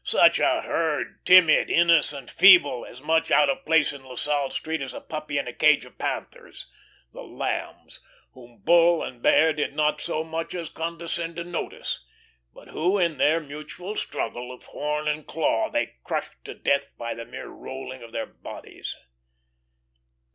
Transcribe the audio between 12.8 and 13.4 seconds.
in their